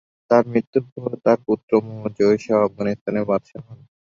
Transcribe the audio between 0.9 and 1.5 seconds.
পর তার